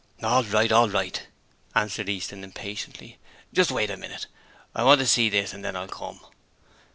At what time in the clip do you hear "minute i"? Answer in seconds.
3.97-4.81